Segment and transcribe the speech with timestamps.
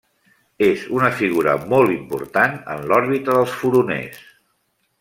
[0.67, 4.25] És una figura molt important en l'òrbita dels furoners.